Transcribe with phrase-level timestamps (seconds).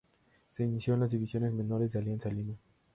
[0.49, 2.55] Se inició en las divisiones menores de Alianza Lima.